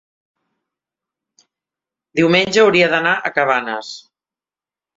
Diumenge 2.21 2.63
hauria 2.65 2.89
d'anar 2.97 3.15
a 3.31 3.35
Cabanes. 3.39 3.95